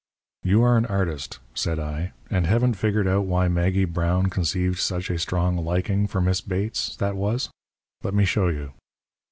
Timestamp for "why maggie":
3.27-3.85